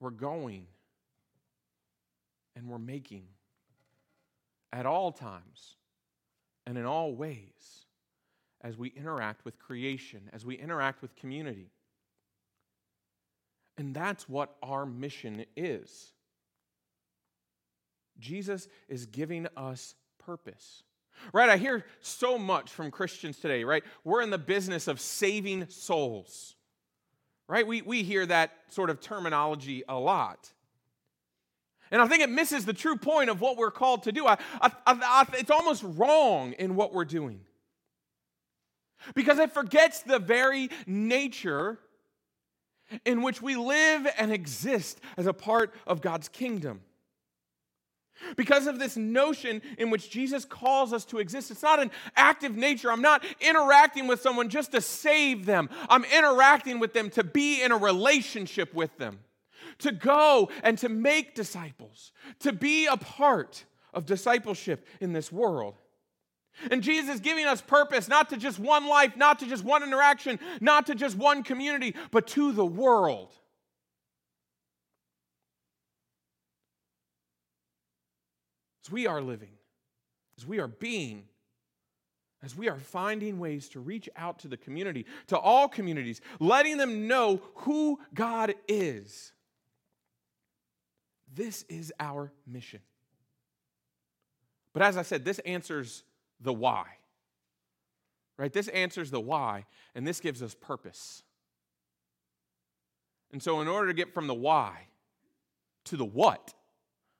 We're 0.00 0.10
going 0.10 0.66
and 2.56 2.68
we're 2.68 2.78
making 2.78 3.24
at 4.72 4.86
all 4.86 5.12
times 5.12 5.76
and 6.66 6.76
in 6.76 6.84
all 6.84 7.14
ways 7.14 7.86
as 8.62 8.76
we 8.76 8.88
interact 8.96 9.44
with 9.44 9.58
creation, 9.58 10.30
as 10.32 10.44
we 10.44 10.56
interact 10.56 11.02
with 11.02 11.14
community. 11.16 11.70
And 13.76 13.94
that's 13.94 14.28
what 14.28 14.56
our 14.62 14.86
mission 14.86 15.44
is. 15.56 16.12
Jesus 18.18 18.68
is 18.88 19.06
giving 19.06 19.46
us 19.56 19.94
purpose. 20.18 20.82
Right? 21.32 21.48
I 21.48 21.56
hear 21.56 21.84
so 22.00 22.38
much 22.38 22.70
from 22.70 22.90
Christians 22.90 23.38
today, 23.38 23.64
right? 23.64 23.84
We're 24.02 24.22
in 24.22 24.30
the 24.30 24.38
business 24.38 24.88
of 24.88 25.00
saving 25.00 25.68
souls. 25.68 26.56
Right? 27.46 27.66
We, 27.66 27.82
we 27.82 28.02
hear 28.02 28.24
that 28.26 28.52
sort 28.68 28.90
of 28.90 29.00
terminology 29.00 29.82
a 29.88 29.98
lot. 29.98 30.50
And 31.90 32.00
I 32.00 32.08
think 32.08 32.22
it 32.22 32.30
misses 32.30 32.64
the 32.64 32.72
true 32.72 32.96
point 32.96 33.30
of 33.30 33.40
what 33.40 33.56
we're 33.56 33.70
called 33.70 34.04
to 34.04 34.12
do. 34.12 34.26
I, 34.26 34.38
I, 34.60 34.72
I, 34.86 35.26
it's 35.34 35.50
almost 35.50 35.84
wrong 35.84 36.52
in 36.54 36.74
what 36.74 36.92
we're 36.92 37.04
doing. 37.04 37.40
Because 39.14 39.38
it 39.38 39.52
forgets 39.52 40.00
the 40.00 40.18
very 40.18 40.70
nature 40.86 41.78
in 43.04 43.22
which 43.22 43.42
we 43.42 43.56
live 43.56 44.06
and 44.18 44.32
exist 44.32 45.00
as 45.16 45.26
a 45.26 45.32
part 45.32 45.74
of 45.86 46.00
God's 46.00 46.28
kingdom. 46.28 46.80
Because 48.36 48.66
of 48.66 48.78
this 48.78 48.96
notion 48.96 49.60
in 49.78 49.90
which 49.90 50.10
Jesus 50.10 50.44
calls 50.44 50.92
us 50.92 51.04
to 51.06 51.18
exist, 51.18 51.50
it's 51.50 51.62
not 51.62 51.80
an 51.80 51.90
active 52.16 52.56
nature. 52.56 52.90
I'm 52.90 53.02
not 53.02 53.24
interacting 53.40 54.06
with 54.06 54.20
someone 54.20 54.48
just 54.48 54.72
to 54.72 54.80
save 54.80 55.46
them, 55.46 55.68
I'm 55.88 56.04
interacting 56.04 56.78
with 56.78 56.92
them 56.92 57.10
to 57.10 57.24
be 57.24 57.62
in 57.62 57.72
a 57.72 57.76
relationship 57.76 58.72
with 58.72 58.96
them, 58.98 59.20
to 59.78 59.92
go 59.92 60.50
and 60.62 60.78
to 60.78 60.88
make 60.88 61.34
disciples, 61.34 62.12
to 62.40 62.52
be 62.52 62.86
a 62.86 62.96
part 62.96 63.64
of 63.92 64.06
discipleship 64.06 64.86
in 65.00 65.12
this 65.12 65.30
world. 65.30 65.74
And 66.70 66.82
Jesus 66.82 67.16
is 67.16 67.20
giving 67.20 67.46
us 67.46 67.60
purpose, 67.60 68.08
not 68.08 68.30
to 68.30 68.36
just 68.36 68.58
one 68.58 68.86
life, 68.86 69.16
not 69.16 69.40
to 69.40 69.46
just 69.46 69.64
one 69.64 69.82
interaction, 69.82 70.38
not 70.60 70.86
to 70.86 70.94
just 70.94 71.16
one 71.16 71.42
community, 71.42 71.96
but 72.12 72.28
to 72.28 72.52
the 72.52 72.64
world. 72.64 73.32
As 78.84 78.92
we 78.92 79.06
are 79.06 79.20
living, 79.20 79.52
as 80.38 80.46
we 80.46 80.58
are 80.58 80.68
being, 80.68 81.24
as 82.42 82.54
we 82.54 82.68
are 82.68 82.78
finding 82.78 83.38
ways 83.38 83.68
to 83.70 83.80
reach 83.80 84.08
out 84.16 84.40
to 84.40 84.48
the 84.48 84.56
community, 84.56 85.06
to 85.28 85.38
all 85.38 85.68
communities, 85.68 86.20
letting 86.38 86.76
them 86.76 87.08
know 87.08 87.40
who 87.54 87.98
God 88.12 88.54
is. 88.68 89.32
This 91.34 91.62
is 91.68 91.92
our 91.98 92.30
mission. 92.46 92.80
But 94.74 94.82
as 94.82 94.96
I 94.98 95.02
said, 95.02 95.24
this 95.24 95.38
answers 95.40 96.04
the 96.40 96.52
why. 96.52 96.84
Right? 98.36 98.52
This 98.52 98.68
answers 98.68 99.10
the 99.10 99.20
why, 99.20 99.64
and 99.94 100.06
this 100.06 100.20
gives 100.20 100.42
us 100.42 100.54
purpose. 100.54 101.22
And 103.32 103.42
so, 103.42 103.60
in 103.60 103.68
order 103.68 103.88
to 103.88 103.94
get 103.94 104.12
from 104.12 104.26
the 104.26 104.34
why 104.34 104.88
to 105.84 105.96
the 105.96 106.04
what, 106.04 106.52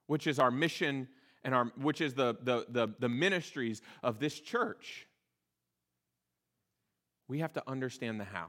which 0.06 0.26
is 0.26 0.38
our 0.38 0.50
mission 0.50 1.08
and 1.44 1.54
our 1.54 1.66
which 1.76 2.00
is 2.00 2.14
the, 2.14 2.36
the, 2.42 2.66
the, 2.68 2.88
the 2.98 3.08
ministries 3.08 3.82
of 4.02 4.18
this 4.18 4.38
church, 4.40 5.06
we 7.28 7.40
have 7.40 7.52
to 7.52 7.62
understand 7.68 8.18
the 8.18 8.24
how. 8.24 8.46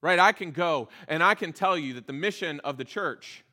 Right? 0.00 0.18
I 0.18 0.32
can 0.32 0.52
go 0.52 0.88
and 1.08 1.22
I 1.22 1.34
can 1.34 1.52
tell 1.52 1.76
you 1.76 1.94
that 1.94 2.06
the 2.06 2.12
mission 2.12 2.60
of 2.60 2.76
the 2.76 2.84
church 2.84 3.44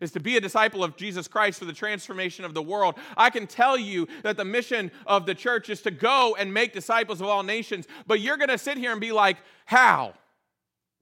is 0.00 0.10
to 0.12 0.20
be 0.20 0.36
a 0.36 0.40
disciple 0.40 0.84
of 0.84 0.96
Jesus 0.96 1.26
Christ 1.26 1.58
for 1.58 1.64
the 1.64 1.72
transformation 1.72 2.44
of 2.44 2.52
the 2.52 2.62
world. 2.62 2.96
I 3.16 3.30
can 3.30 3.46
tell 3.46 3.78
you 3.78 4.06
that 4.22 4.36
the 4.36 4.44
mission 4.44 4.90
of 5.06 5.24
the 5.24 5.34
church 5.34 5.70
is 5.70 5.80
to 5.82 5.90
go 5.90 6.36
and 6.38 6.52
make 6.52 6.74
disciples 6.74 7.22
of 7.22 7.28
all 7.28 7.42
nations, 7.42 7.86
but 8.06 8.20
you're 8.20 8.36
going 8.36 8.50
to 8.50 8.58
sit 8.58 8.76
here 8.76 8.92
and 8.92 9.00
be 9.00 9.12
like, 9.12 9.38
How, 9.64 10.12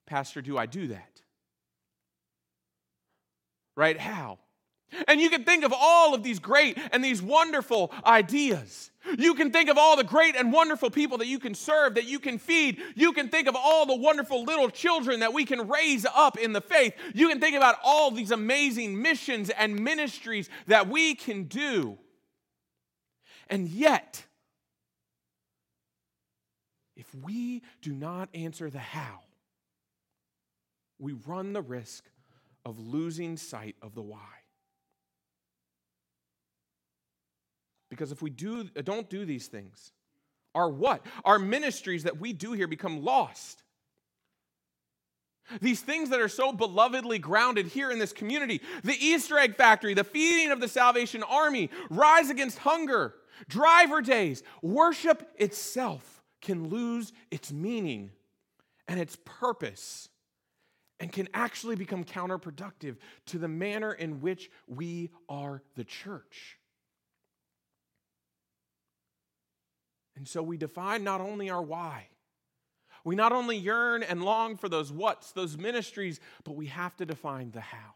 Pastor, 0.06 0.42
do 0.42 0.56
I 0.56 0.66
do 0.66 0.88
that? 0.88 1.22
Right? 3.76 3.98
How? 3.98 4.38
And 5.08 5.20
you 5.20 5.30
can 5.30 5.44
think 5.44 5.64
of 5.64 5.72
all 5.76 6.14
of 6.14 6.22
these 6.22 6.38
great 6.38 6.78
and 6.92 7.04
these 7.04 7.22
wonderful 7.22 7.92
ideas. 8.04 8.90
You 9.18 9.34
can 9.34 9.50
think 9.50 9.68
of 9.68 9.76
all 9.76 9.96
the 9.96 10.04
great 10.04 10.34
and 10.34 10.52
wonderful 10.52 10.90
people 10.90 11.18
that 11.18 11.26
you 11.26 11.38
can 11.38 11.54
serve, 11.54 11.96
that 11.96 12.06
you 12.06 12.18
can 12.18 12.38
feed. 12.38 12.80
You 12.94 13.12
can 13.12 13.28
think 13.28 13.48
of 13.48 13.56
all 13.56 13.86
the 13.86 13.96
wonderful 13.96 14.44
little 14.44 14.70
children 14.70 15.20
that 15.20 15.32
we 15.32 15.44
can 15.44 15.68
raise 15.68 16.06
up 16.06 16.38
in 16.38 16.52
the 16.52 16.60
faith. 16.60 16.94
You 17.14 17.28
can 17.28 17.40
think 17.40 17.56
about 17.56 17.76
all 17.84 18.10
these 18.10 18.30
amazing 18.30 19.00
missions 19.00 19.50
and 19.50 19.78
ministries 19.78 20.48
that 20.66 20.88
we 20.88 21.14
can 21.14 21.44
do. 21.44 21.98
And 23.50 23.68
yet, 23.68 24.24
if 26.96 27.14
we 27.14 27.62
do 27.82 27.92
not 27.92 28.30
answer 28.32 28.70
the 28.70 28.78
how, 28.78 29.20
we 30.98 31.12
run 31.12 31.52
the 31.52 31.62
risk 31.62 32.04
of 32.64 32.78
losing 32.78 33.36
sight 33.36 33.76
of 33.82 33.94
the 33.94 34.02
why. 34.02 34.43
Because 37.94 38.10
if 38.10 38.20
we 38.22 38.30
do, 38.30 38.64
don't 38.64 39.08
do 39.08 39.24
these 39.24 39.46
things, 39.46 39.92
our 40.54 40.68
what? 40.68 41.06
Our 41.24 41.38
ministries 41.38 42.02
that 42.02 42.20
we 42.20 42.32
do 42.32 42.52
here 42.52 42.66
become 42.66 43.04
lost. 43.04 43.62
These 45.60 45.80
things 45.80 46.10
that 46.10 46.20
are 46.20 46.28
so 46.28 46.52
belovedly 46.52 47.20
grounded 47.20 47.66
here 47.66 47.90
in 47.90 47.98
this 47.98 48.12
community 48.12 48.60
the 48.82 48.96
Easter 48.98 49.38
egg 49.38 49.56
factory, 49.56 49.94
the 49.94 50.02
feeding 50.02 50.50
of 50.50 50.60
the 50.60 50.68
Salvation 50.68 51.22
Army, 51.22 51.70
rise 51.90 52.30
against 52.30 52.58
hunger, 52.58 53.14
driver 53.48 54.00
days, 54.00 54.42
worship 54.62 55.30
itself 55.36 56.22
can 56.40 56.68
lose 56.68 57.12
its 57.30 57.52
meaning 57.52 58.10
and 58.88 58.98
its 58.98 59.16
purpose 59.24 60.08
and 60.98 61.12
can 61.12 61.28
actually 61.34 61.76
become 61.76 62.04
counterproductive 62.04 62.96
to 63.26 63.38
the 63.38 63.48
manner 63.48 63.92
in 63.92 64.20
which 64.20 64.50
we 64.66 65.10
are 65.28 65.62
the 65.76 65.84
church. 65.84 66.58
And 70.16 70.28
so 70.28 70.42
we 70.42 70.56
define 70.56 71.04
not 71.04 71.20
only 71.20 71.50
our 71.50 71.62
why, 71.62 72.08
we 73.04 73.14
not 73.14 73.32
only 73.32 73.56
yearn 73.56 74.02
and 74.02 74.22
long 74.22 74.56
for 74.56 74.68
those 74.68 74.90
what's, 74.90 75.32
those 75.32 75.58
ministries, 75.58 76.20
but 76.44 76.56
we 76.56 76.66
have 76.66 76.96
to 76.96 77.06
define 77.06 77.50
the 77.50 77.60
how 77.60 77.94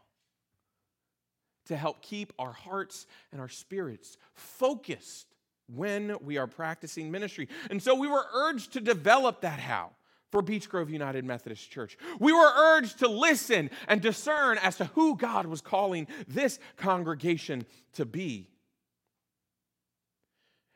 to 1.65 1.77
help 1.77 2.01
keep 2.01 2.33
our 2.37 2.51
hearts 2.51 3.07
and 3.31 3.39
our 3.39 3.47
spirits 3.47 4.17
focused 4.33 5.27
when 5.73 6.15
we 6.21 6.37
are 6.37 6.47
practicing 6.47 7.11
ministry. 7.11 7.47
And 7.69 7.81
so 7.81 7.95
we 7.95 8.07
were 8.07 8.25
urged 8.33 8.73
to 8.73 8.81
develop 8.81 9.41
that 9.41 9.59
how 9.59 9.91
for 10.31 10.41
Beech 10.41 10.69
Grove 10.69 10.89
United 10.89 11.25
Methodist 11.25 11.69
Church. 11.71 11.97
We 12.19 12.33
were 12.33 12.51
urged 12.55 12.99
to 12.99 13.07
listen 13.07 13.69
and 13.87 14.01
discern 14.01 14.57
as 14.59 14.77
to 14.77 14.85
who 14.85 15.15
God 15.15 15.45
was 15.45 15.61
calling 15.61 16.07
this 16.27 16.59
congregation 16.77 17.65
to 17.93 18.05
be. 18.05 18.47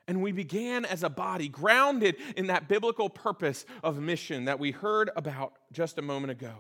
And 0.08 0.22
we 0.22 0.32
began 0.32 0.84
as 0.86 1.04
a 1.04 1.10
body, 1.10 1.48
grounded 1.48 2.18
in 2.36 2.48
that 2.48 2.68
biblical 2.68 3.10
purpose 3.10 3.66
of 3.84 4.00
mission 4.00 4.46
that 4.46 4.60
we 4.60 4.72
heard 4.72 5.10
about 5.16 5.54
just 5.72 5.98
a 5.98 6.02
moment 6.02 6.32
ago. 6.32 6.56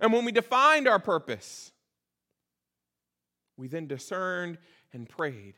And 0.00 0.12
when 0.12 0.24
we 0.24 0.32
defined 0.32 0.86
our 0.86 0.98
purpose, 0.98 1.72
we 3.56 3.68
then 3.68 3.86
discerned 3.86 4.58
and 4.92 5.08
prayed 5.08 5.54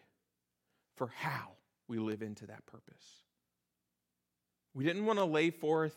for 0.97 1.09
how 1.09 1.51
we 1.89 1.99
live 1.99 2.23
into 2.23 2.47
that 2.47 2.65
purpose. 2.67 3.23
We 4.75 4.85
didn't 4.85 5.05
want 5.05 5.19
to 5.19 5.25
lay 5.25 5.51
forth 5.51 5.97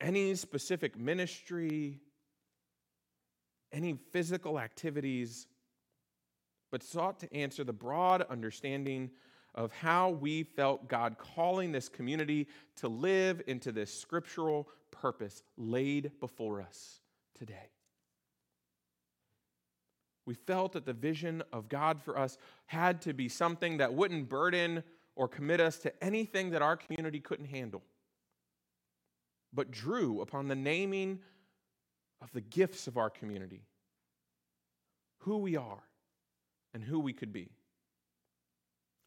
any 0.00 0.34
specific 0.34 0.98
ministry, 0.98 2.00
any 3.72 3.98
physical 4.12 4.58
activities, 4.58 5.46
but 6.70 6.82
sought 6.82 7.20
to 7.20 7.34
answer 7.34 7.64
the 7.64 7.72
broad 7.72 8.22
understanding 8.30 9.10
of 9.54 9.72
how 9.72 10.10
we 10.10 10.42
felt 10.42 10.88
God 10.88 11.16
calling 11.18 11.72
this 11.72 11.88
community 11.88 12.46
to 12.76 12.88
live 12.88 13.42
into 13.46 13.72
this 13.72 13.92
scriptural 13.92 14.68
purpose 14.90 15.42
laid 15.56 16.12
before 16.20 16.60
us 16.60 17.00
today. 17.34 17.70
We 20.26 20.34
felt 20.34 20.72
that 20.72 20.84
the 20.84 20.92
vision 20.92 21.42
of 21.52 21.68
God 21.70 22.02
for 22.02 22.18
us 22.18 22.36
had 22.66 23.00
to 23.02 23.14
be 23.14 23.28
something 23.28 23.78
that 23.78 23.94
wouldn't 23.94 24.28
burden 24.28 24.84
or 25.16 25.26
commit 25.26 25.60
us 25.60 25.78
to 25.78 26.04
anything 26.04 26.50
that 26.50 26.62
our 26.62 26.76
community 26.76 27.18
couldn't 27.18 27.46
handle, 27.46 27.82
but 29.52 29.70
drew 29.70 30.20
upon 30.20 30.46
the 30.46 30.54
naming 30.54 31.20
of 32.20 32.30
the 32.32 32.42
gifts 32.42 32.86
of 32.86 32.98
our 32.98 33.08
community, 33.08 33.62
who 35.20 35.38
we 35.38 35.56
are, 35.56 35.87
and 36.78 36.86
who 36.86 37.00
we 37.00 37.12
could 37.12 37.32
be. 37.32 37.48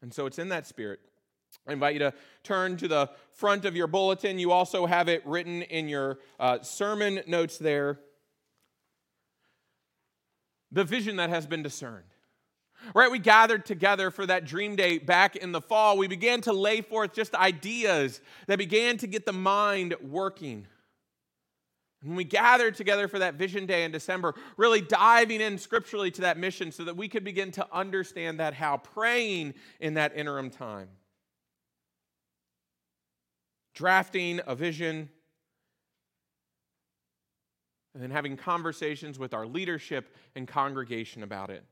And 0.02 0.12
so 0.12 0.26
it's 0.26 0.38
in 0.38 0.50
that 0.50 0.66
spirit. 0.66 1.00
I 1.66 1.72
invite 1.72 1.94
you 1.94 2.00
to 2.00 2.12
turn 2.42 2.76
to 2.76 2.88
the 2.88 3.08
front 3.32 3.64
of 3.64 3.74
your 3.74 3.86
bulletin. 3.86 4.38
You 4.38 4.52
also 4.52 4.84
have 4.84 5.08
it 5.08 5.26
written 5.26 5.62
in 5.62 5.88
your 5.88 6.18
uh, 6.38 6.60
sermon 6.60 7.20
notes 7.26 7.56
there. 7.56 7.98
The 10.70 10.84
vision 10.84 11.16
that 11.16 11.30
has 11.30 11.46
been 11.46 11.62
discerned. 11.62 12.04
Right, 12.94 13.10
we 13.10 13.18
gathered 13.18 13.64
together 13.64 14.10
for 14.10 14.26
that 14.26 14.44
dream 14.44 14.76
day 14.76 14.98
back 14.98 15.36
in 15.36 15.52
the 15.52 15.60
fall. 15.62 15.96
We 15.96 16.08
began 16.08 16.42
to 16.42 16.52
lay 16.52 16.82
forth 16.82 17.14
just 17.14 17.34
ideas 17.34 18.20
that 18.48 18.58
began 18.58 18.98
to 18.98 19.06
get 19.06 19.24
the 19.24 19.32
mind 19.32 19.94
working. 20.02 20.66
When 22.02 22.16
we 22.16 22.24
gathered 22.24 22.74
together 22.74 23.06
for 23.06 23.20
that 23.20 23.34
vision 23.34 23.64
day 23.64 23.84
in 23.84 23.92
December, 23.92 24.34
really 24.56 24.80
diving 24.80 25.40
in 25.40 25.56
scripturally 25.56 26.10
to 26.12 26.22
that 26.22 26.36
mission 26.36 26.72
so 26.72 26.84
that 26.84 26.96
we 26.96 27.08
could 27.08 27.22
begin 27.22 27.52
to 27.52 27.66
understand 27.72 28.40
that 28.40 28.54
how, 28.54 28.78
praying 28.78 29.54
in 29.78 29.94
that 29.94 30.16
interim 30.16 30.50
time, 30.50 30.88
drafting 33.74 34.40
a 34.46 34.56
vision, 34.56 35.08
and 37.94 38.02
then 38.02 38.10
having 38.10 38.36
conversations 38.36 39.18
with 39.18 39.32
our 39.32 39.46
leadership 39.46 40.16
and 40.34 40.48
congregation 40.48 41.22
about 41.22 41.50
it. 41.50 41.64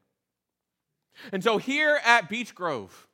And 1.32 1.42
so 1.42 1.58
here 1.58 2.00
at 2.04 2.28
Beech 2.28 2.54
Grove, 2.54 3.08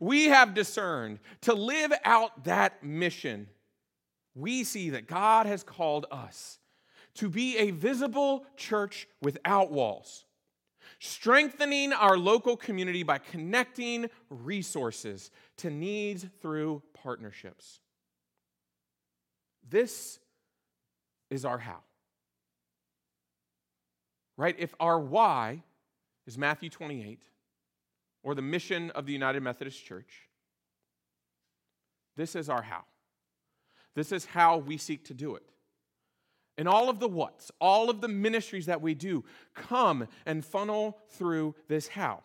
we 0.00 0.26
have 0.26 0.54
discerned 0.54 1.18
to 1.42 1.52
live 1.52 1.92
out 2.04 2.44
that 2.44 2.82
mission 2.82 3.48
we 4.38 4.64
see 4.64 4.90
that 4.90 5.08
God 5.08 5.46
has 5.46 5.62
called 5.62 6.06
us 6.10 6.58
to 7.14 7.28
be 7.28 7.58
a 7.58 7.72
visible 7.72 8.46
church 8.56 9.08
without 9.20 9.72
walls, 9.72 10.24
strengthening 11.00 11.92
our 11.92 12.16
local 12.16 12.56
community 12.56 13.02
by 13.02 13.18
connecting 13.18 14.08
resources 14.30 15.30
to 15.56 15.70
needs 15.70 16.26
through 16.40 16.82
partnerships. 16.94 17.80
This 19.68 20.20
is 21.30 21.44
our 21.44 21.58
how. 21.58 21.80
Right? 24.36 24.54
If 24.58 24.72
our 24.78 25.00
why 25.00 25.64
is 26.26 26.38
Matthew 26.38 26.70
28 26.70 27.22
or 28.22 28.34
the 28.36 28.42
mission 28.42 28.90
of 28.92 29.04
the 29.04 29.12
United 29.12 29.42
Methodist 29.42 29.84
Church, 29.84 30.28
this 32.16 32.36
is 32.36 32.48
our 32.48 32.62
how. 32.62 32.84
This 33.98 34.12
is 34.12 34.26
how 34.26 34.58
we 34.58 34.76
seek 34.76 35.06
to 35.06 35.14
do 35.14 35.34
it. 35.34 35.42
And 36.56 36.68
all 36.68 36.88
of 36.88 37.00
the 37.00 37.08
what's, 37.08 37.50
all 37.60 37.90
of 37.90 38.00
the 38.00 38.06
ministries 38.06 38.66
that 38.66 38.80
we 38.80 38.94
do 38.94 39.24
come 39.56 40.06
and 40.24 40.44
funnel 40.44 40.98
through 41.08 41.56
this 41.66 41.88
how. 41.88 42.22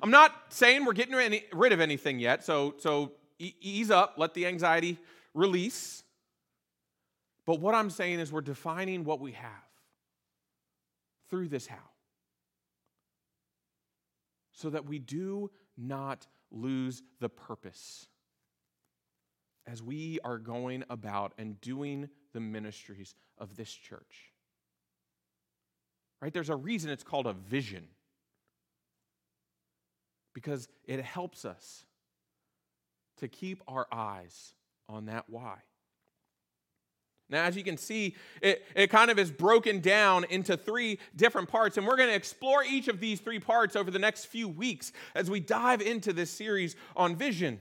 I'm 0.00 0.12
not 0.12 0.32
saying 0.50 0.84
we're 0.84 0.92
getting 0.92 1.40
rid 1.52 1.72
of 1.72 1.80
anything 1.80 2.20
yet, 2.20 2.44
so, 2.44 2.76
so 2.78 3.14
ease 3.40 3.90
up, 3.90 4.14
let 4.16 4.32
the 4.32 4.46
anxiety 4.46 4.96
release. 5.34 6.04
But 7.44 7.58
what 7.58 7.74
I'm 7.74 7.90
saying 7.90 8.20
is 8.20 8.30
we're 8.30 8.40
defining 8.40 9.02
what 9.02 9.18
we 9.18 9.32
have 9.32 9.50
through 11.30 11.48
this 11.48 11.66
how. 11.66 11.90
So 14.52 14.70
that 14.70 14.86
we 14.86 15.00
do 15.00 15.50
not 15.76 16.28
lose 16.52 17.02
the 17.18 17.28
purpose 17.28 18.06
as 19.68 19.82
we 19.82 20.18
are 20.24 20.38
going 20.38 20.82
about 20.88 21.34
and 21.38 21.60
doing 21.60 22.08
the 22.32 22.40
ministries 22.40 23.14
of 23.36 23.54
this 23.54 23.70
church. 23.70 24.32
Right? 26.22 26.32
There's 26.32 26.48
a 26.48 26.56
reason 26.56 26.90
it's 26.90 27.04
called 27.04 27.26
a 27.26 27.34
vision. 27.34 27.84
Because 30.32 30.68
it 30.84 31.00
helps 31.00 31.44
us 31.44 31.84
to 33.18 33.28
keep 33.28 33.62
our 33.68 33.86
eyes 33.92 34.54
on 34.88 35.06
that 35.06 35.24
why. 35.28 35.56
Now, 37.30 37.44
as 37.44 37.56
you 37.56 37.62
can 37.62 37.76
see, 37.76 38.16
it, 38.40 38.64
it 38.74 38.86
kind 38.86 39.10
of 39.10 39.18
is 39.18 39.30
broken 39.30 39.80
down 39.80 40.24
into 40.30 40.56
three 40.56 40.98
different 41.14 41.48
parts, 41.48 41.76
and 41.76 41.86
we're 41.86 41.96
going 41.96 42.08
to 42.08 42.14
explore 42.14 42.64
each 42.64 42.88
of 42.88 43.00
these 43.00 43.20
three 43.20 43.38
parts 43.38 43.76
over 43.76 43.90
the 43.90 43.98
next 43.98 44.26
few 44.26 44.48
weeks 44.48 44.92
as 45.14 45.30
we 45.30 45.40
dive 45.40 45.82
into 45.82 46.14
this 46.14 46.30
series 46.30 46.74
on 46.96 47.16
vision. 47.16 47.60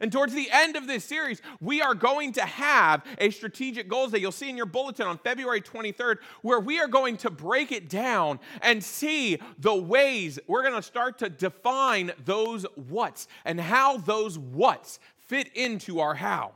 And 0.00 0.12
towards 0.12 0.34
the 0.34 0.48
end 0.50 0.76
of 0.76 0.86
this 0.86 1.04
series, 1.04 1.42
we 1.60 1.82
are 1.82 1.94
going 1.94 2.32
to 2.32 2.42
have 2.42 3.04
a 3.18 3.30
strategic 3.30 3.88
goals 3.88 4.12
that 4.12 4.20
you'll 4.20 4.32
see 4.32 4.48
in 4.48 4.56
your 4.56 4.66
bulletin 4.66 5.06
on 5.06 5.18
February 5.18 5.60
23rd, 5.60 6.18
where 6.42 6.60
we 6.60 6.78
are 6.80 6.88
going 6.88 7.16
to 7.18 7.30
break 7.30 7.72
it 7.72 7.88
down 7.88 8.38
and 8.62 8.82
see 8.82 9.38
the 9.58 9.74
ways 9.74 10.38
we're 10.46 10.62
going 10.62 10.74
to 10.74 10.82
start 10.82 11.18
to 11.18 11.28
define 11.28 12.12
those 12.24 12.64
what's 12.76 13.26
and 13.44 13.60
how 13.60 13.96
those 13.98 14.38
what's 14.38 15.00
fit 15.18 15.50
into 15.54 16.00
our 16.00 16.14
how. 16.14 16.52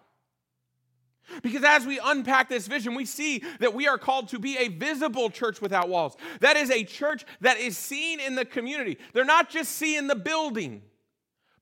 Because 1.43 1.65
as 1.65 1.87
we 1.87 1.99
unpack 2.05 2.49
this 2.49 2.67
vision, 2.67 2.95
we 2.95 3.07
see 3.07 3.43
that 3.59 3.73
we 3.73 3.89
are 3.89 3.97
called 3.97 4.29
to 4.29 4.39
be 4.39 4.59
a 4.59 4.69
visible 4.69 5.31
church 5.31 5.61
without 5.61 5.89
walls. 5.89 6.17
That 6.41 6.57
is 6.57 6.71
a 6.71 6.85
church 6.85 7.25
that 7.41 7.57
is 7.57 7.79
seen 7.79 8.21
in 8.21 8.35
the 8.35 8.45
community. 8.45 8.99
They're 9.15 9.25
not 9.25 9.49
just 9.49 9.73
seeing 9.73 10.07
the 10.07 10.17
building 10.17 10.83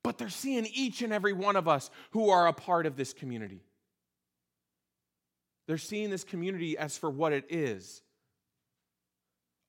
but 0.02 0.18
they're 0.18 0.28
seeing 0.28 0.66
each 0.66 1.02
and 1.02 1.12
every 1.12 1.32
one 1.32 1.56
of 1.56 1.68
us 1.68 1.90
who 2.10 2.30
are 2.30 2.46
a 2.46 2.52
part 2.52 2.86
of 2.86 2.96
this 2.96 3.12
community. 3.12 3.60
They're 5.66 5.78
seeing 5.78 6.10
this 6.10 6.24
community 6.24 6.76
as 6.76 6.98
for 6.98 7.10
what 7.10 7.32
it 7.32 7.46
is 7.50 8.02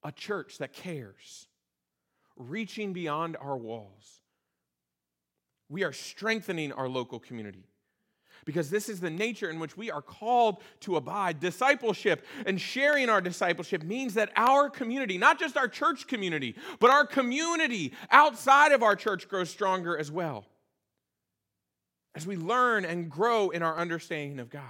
a 0.05 0.11
church 0.11 0.57
that 0.57 0.73
cares, 0.73 1.47
reaching 2.35 2.91
beyond 2.91 3.37
our 3.39 3.55
walls. 3.55 4.19
We 5.69 5.83
are 5.83 5.93
strengthening 5.93 6.73
our 6.73 6.89
local 6.89 7.19
community 7.19 7.63
because 8.45 8.69
this 8.69 8.89
is 8.89 8.99
the 8.99 9.09
nature 9.09 9.49
in 9.49 9.59
which 9.59 9.77
we 9.77 9.91
are 9.91 10.01
called 10.01 10.61
to 10.81 10.95
abide. 10.95 11.39
Discipleship 11.39 12.25
and 12.45 12.59
sharing 12.59 13.09
our 13.09 13.21
discipleship 13.21 13.83
means 13.83 14.13
that 14.15 14.31
our 14.35 14.69
community, 14.69 15.17
not 15.17 15.39
just 15.39 15.57
our 15.57 15.67
church 15.67 16.07
community, 16.07 16.55
but 16.79 16.89
our 16.89 17.05
community 17.05 17.93
outside 18.11 18.71
of 18.71 18.83
our 18.83 18.95
church 18.95 19.27
grows 19.27 19.49
stronger 19.49 19.97
as 19.97 20.11
well. 20.11 20.45
As 22.15 22.27
we 22.27 22.35
learn 22.35 22.85
and 22.85 23.09
grow 23.09 23.49
in 23.49 23.63
our 23.63 23.77
understanding 23.77 24.39
of 24.39 24.49
God. 24.49 24.63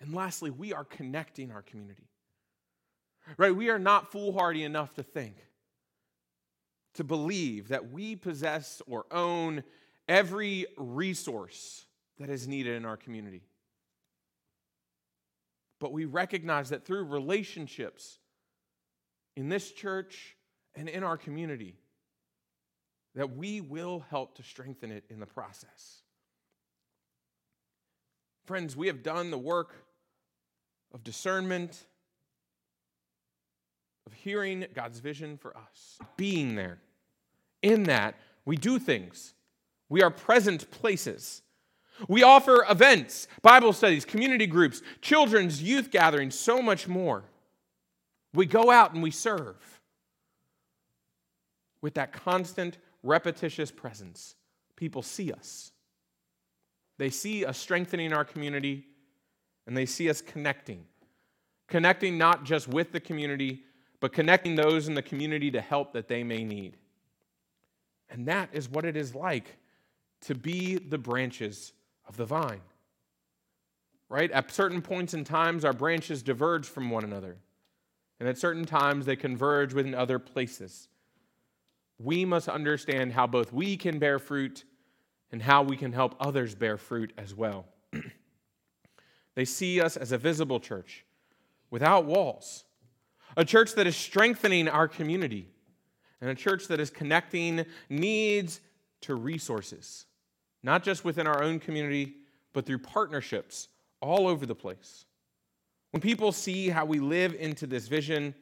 And 0.00 0.14
lastly, 0.14 0.50
we 0.50 0.72
are 0.72 0.84
connecting 0.84 1.52
our 1.52 1.62
community. 1.62 2.08
Right? 3.36 3.54
We 3.54 3.68
are 3.68 3.78
not 3.78 4.10
foolhardy 4.10 4.64
enough 4.64 4.94
to 4.94 5.02
think, 5.02 5.36
to 6.94 7.04
believe 7.04 7.68
that 7.68 7.92
we 7.92 8.16
possess 8.16 8.82
or 8.88 9.04
own 9.12 9.62
every 10.08 10.66
resource 10.76 11.84
that 12.20 12.28
is 12.28 12.46
needed 12.46 12.76
in 12.76 12.84
our 12.84 12.98
community. 12.98 13.42
But 15.80 15.90
we 15.92 16.04
recognize 16.04 16.68
that 16.68 16.84
through 16.84 17.04
relationships 17.04 18.18
in 19.36 19.48
this 19.48 19.72
church 19.72 20.36
and 20.76 20.88
in 20.88 21.02
our 21.02 21.16
community, 21.16 21.76
that 23.14 23.36
we 23.36 23.62
will 23.62 24.04
help 24.10 24.36
to 24.36 24.42
strengthen 24.42 24.92
it 24.92 25.04
in 25.08 25.18
the 25.18 25.26
process. 25.26 26.02
Friends, 28.44 28.76
we 28.76 28.86
have 28.88 29.02
done 29.02 29.30
the 29.30 29.38
work 29.38 29.74
of 30.92 31.02
discernment, 31.02 31.86
of 34.06 34.12
hearing 34.12 34.66
God's 34.74 34.98
vision 34.98 35.38
for 35.38 35.56
us, 35.56 35.98
being 36.18 36.54
there. 36.54 36.78
In 37.62 37.84
that, 37.84 38.16
we 38.44 38.56
do 38.56 38.78
things, 38.78 39.32
we 39.88 40.02
are 40.02 40.10
present 40.10 40.70
places. 40.70 41.42
We 42.08 42.22
offer 42.22 42.64
events, 42.68 43.28
Bible 43.42 43.72
studies, 43.72 44.04
community 44.04 44.46
groups, 44.46 44.82
children's 45.00 45.62
youth 45.62 45.90
gatherings, 45.90 46.38
so 46.38 46.62
much 46.62 46.88
more. 46.88 47.24
We 48.32 48.46
go 48.46 48.70
out 48.70 48.94
and 48.94 49.02
we 49.02 49.10
serve 49.10 49.80
with 51.82 51.94
that 51.94 52.12
constant, 52.12 52.78
repetitious 53.02 53.70
presence. 53.70 54.36
People 54.76 55.02
see 55.02 55.32
us. 55.32 55.72
They 56.98 57.10
see 57.10 57.44
us 57.44 57.58
strengthening 57.58 58.12
our 58.12 58.24
community 58.24 58.86
and 59.66 59.76
they 59.76 59.86
see 59.86 60.10
us 60.10 60.20
connecting. 60.20 60.84
Connecting 61.68 62.18
not 62.18 62.44
just 62.44 62.68
with 62.68 62.92
the 62.92 63.00
community, 63.00 63.62
but 64.00 64.12
connecting 64.12 64.54
those 64.54 64.88
in 64.88 64.94
the 64.94 65.02
community 65.02 65.50
to 65.50 65.60
help 65.60 65.92
that 65.92 66.08
they 66.08 66.24
may 66.24 66.44
need. 66.44 66.76
And 68.10 68.26
that 68.26 68.50
is 68.52 68.68
what 68.68 68.84
it 68.84 68.96
is 68.96 69.14
like 69.14 69.56
to 70.22 70.34
be 70.34 70.76
the 70.76 70.98
branches 70.98 71.72
of 72.10 72.16
the 72.16 72.26
vine. 72.26 72.60
Right? 74.08 74.30
At 74.32 74.50
certain 74.50 74.82
points 74.82 75.14
in 75.14 75.22
times, 75.22 75.64
our 75.64 75.72
branches 75.72 76.22
diverge 76.22 76.66
from 76.66 76.90
one 76.90 77.04
another. 77.04 77.36
And 78.18 78.28
at 78.28 78.36
certain 78.36 78.64
times, 78.64 79.06
they 79.06 79.16
converge 79.16 79.72
within 79.72 79.94
other 79.94 80.18
places. 80.18 80.88
We 81.98 82.24
must 82.24 82.48
understand 82.48 83.12
how 83.12 83.28
both 83.28 83.52
we 83.52 83.76
can 83.76 84.00
bear 84.00 84.18
fruit 84.18 84.64
and 85.30 85.40
how 85.40 85.62
we 85.62 85.76
can 85.76 85.92
help 85.92 86.16
others 86.18 86.56
bear 86.56 86.76
fruit 86.76 87.12
as 87.16 87.32
well. 87.32 87.66
they 89.36 89.44
see 89.44 89.80
us 89.80 89.96
as 89.96 90.10
a 90.10 90.18
visible 90.18 90.58
church 90.58 91.04
without 91.70 92.04
walls, 92.04 92.64
a 93.36 93.44
church 93.44 93.74
that 93.74 93.86
is 93.86 93.96
strengthening 93.96 94.66
our 94.66 94.88
community, 94.88 95.48
and 96.20 96.28
a 96.28 96.34
church 96.34 96.66
that 96.66 96.80
is 96.80 96.90
connecting 96.90 97.64
needs 97.88 98.60
to 99.02 99.14
resources, 99.14 100.06
not 100.62 100.82
just 100.82 101.04
within 101.04 101.26
our 101.26 101.42
own 101.42 101.58
community, 101.58 102.14
but 102.52 102.66
through 102.66 102.78
partnerships 102.78 103.68
all 104.00 104.26
over 104.26 104.46
the 104.46 104.54
place. 104.54 105.04
When 105.90 106.00
people 106.00 106.32
see 106.32 106.68
how 106.68 106.84
we 106.84 107.00
live 107.00 107.34
into 107.34 107.66
this 107.66 107.88
vision, 107.88 108.34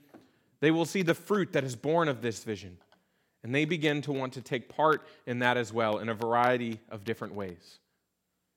they 0.60 0.70
will 0.70 0.84
see 0.84 1.02
the 1.02 1.14
fruit 1.14 1.52
that 1.52 1.64
is 1.64 1.76
born 1.76 2.08
of 2.08 2.20
this 2.20 2.44
vision. 2.44 2.78
And 3.42 3.54
they 3.54 3.64
begin 3.64 4.02
to 4.02 4.12
want 4.12 4.32
to 4.34 4.40
take 4.40 4.68
part 4.68 5.06
in 5.26 5.38
that 5.38 5.56
as 5.56 5.72
well 5.72 5.98
in 5.98 6.08
a 6.08 6.14
variety 6.14 6.80
of 6.90 7.04
different 7.04 7.34
ways. 7.34 7.78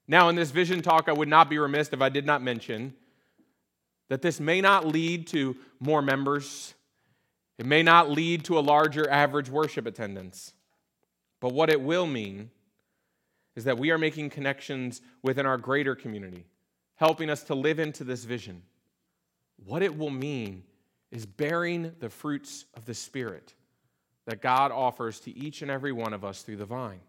Now, 0.07 0.29
in 0.29 0.35
this 0.35 0.51
vision 0.51 0.81
talk, 0.81 1.07
I 1.07 1.13
would 1.13 1.29
not 1.29 1.49
be 1.49 1.59
remiss 1.59 1.89
if 1.89 2.01
I 2.01 2.09
did 2.09 2.25
not 2.25 2.41
mention 2.41 2.93
that 4.09 4.21
this 4.21 4.39
may 4.39 4.59
not 4.59 4.85
lead 4.85 5.27
to 5.27 5.55
more 5.79 6.01
members, 6.01 6.73
it 7.57 7.65
may 7.65 7.83
not 7.83 8.09
lead 8.09 8.43
to 8.45 8.57
a 8.57 8.59
larger 8.59 9.09
average 9.09 9.49
worship 9.49 9.85
attendance. 9.85 10.53
But 11.39 11.53
what 11.53 11.69
it 11.69 11.79
will 11.79 12.05
mean 12.05 12.49
is 13.55 13.63
that 13.65 13.77
we 13.77 13.91
are 13.91 13.97
making 13.97 14.29
connections 14.29 15.01
within 15.23 15.45
our 15.45 15.57
greater 15.57 15.95
community, 15.95 16.45
helping 16.95 17.29
us 17.29 17.43
to 17.43 17.55
live 17.55 17.79
into 17.79 18.03
this 18.03 18.23
vision. 18.23 18.61
What 19.65 19.83
it 19.83 19.97
will 19.97 20.09
mean 20.09 20.63
is 21.11 21.25
bearing 21.25 21.93
the 21.99 22.09
fruits 22.09 22.65
of 22.73 22.85
the 22.85 22.93
Spirit 22.93 23.53
that 24.25 24.41
God 24.41 24.71
offers 24.71 25.19
to 25.21 25.37
each 25.37 25.61
and 25.61 25.69
every 25.69 25.91
one 25.91 26.13
of 26.13 26.23
us 26.23 26.41
through 26.41 26.57
the 26.57 26.65
vine. 26.65 27.01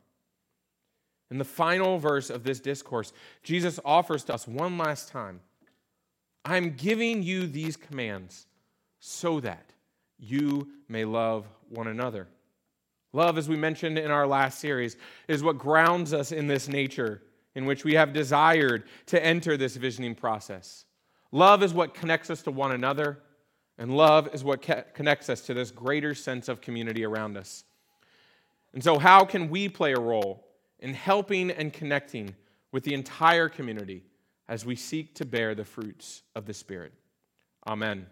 In 1.31 1.39
the 1.39 1.45
final 1.45 1.99
verse 1.99 2.29
of 2.29 2.43
this 2.43 2.61
discourse, 2.61 3.13
Jesus 3.43 3.79
offers 3.85 4.25
to 4.25 4.35
us 4.35 4.47
one 4.47 4.77
last 4.77 5.09
time 5.09 5.41
I'm 6.45 6.75
giving 6.75 7.23
you 7.23 7.47
these 7.47 7.77
commands 7.77 8.47
so 8.99 9.41
that 9.41 9.73
you 10.19 10.69
may 10.89 11.05
love 11.05 11.47
one 11.69 11.87
another. 11.87 12.29
Love, 13.13 13.37
as 13.37 13.49
we 13.49 13.57
mentioned 13.57 13.99
in 13.99 14.11
our 14.11 14.27
last 14.27 14.59
series, 14.59 14.97
is 15.29 15.43
what 15.43 15.59
grounds 15.59 16.15
us 16.15 16.33
in 16.33 16.47
this 16.47 16.69
nature 16.69 17.23
in 17.55 17.67
which 17.67 17.85
we 17.85 17.95
have 17.95 18.13
desired 18.13 18.85
to 19.07 19.23
enter 19.25 19.57
this 19.57 19.77
visioning 19.77 20.15
process. 20.15 20.87
Love 21.31 21.63
is 21.63 21.75
what 21.75 21.95
connects 21.95 22.31
us 22.31 22.43
to 22.43 22.51
one 22.51 22.73
another, 22.73 23.19
and 23.79 23.97
love 23.97 24.35
is 24.35 24.45
what 24.45 24.63
connects 24.95 25.29
us 25.29 25.43
to 25.43 25.55
this 25.55 25.71
greater 25.71 26.15
sense 26.15 26.49
of 26.49 26.61
community 26.61 27.05
around 27.05 27.37
us. 27.37 27.65
And 28.73 28.83
so, 28.83 28.99
how 28.99 29.25
can 29.25 29.51
we 29.51 29.69
play 29.69 29.93
a 29.93 30.01
role 30.01 30.47
in 30.79 30.95
helping 30.95 31.51
and 31.51 31.73
connecting 31.73 32.35
with 32.71 32.85
the 32.85 32.95
entire 32.95 33.49
community 33.49 34.05
as 34.49 34.65
we 34.65 34.77
seek 34.77 35.15
to 35.17 35.27
bear 35.27 35.55
the 35.55 35.65
fruits 35.65 36.23
of 36.35 36.47
the 36.47 36.55
Spirit? 36.55 36.93
Amen. 37.67 38.07